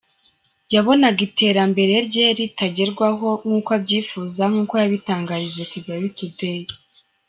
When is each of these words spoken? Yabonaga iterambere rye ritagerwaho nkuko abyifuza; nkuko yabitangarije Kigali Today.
Yabonaga 0.73 1.19
iterambere 1.29 1.93
rye 2.07 2.25
ritagerwaho 2.37 3.27
nkuko 3.43 3.69
abyifuza; 3.77 4.41
nkuko 4.51 4.73
yabitangarije 4.81 5.63
Kigali 5.71 6.07
Today. 6.17 6.61